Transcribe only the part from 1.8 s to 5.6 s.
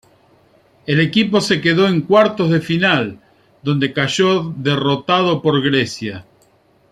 en cuartos de final, donde cayó derrotado